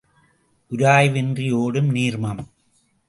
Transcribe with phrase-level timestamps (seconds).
[0.71, 2.43] உராய்வின்றி ஒடும் நீர்மம்.